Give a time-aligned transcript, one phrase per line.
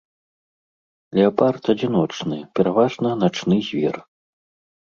[1.19, 3.95] Леапард адзіночны, пераважна начны звер.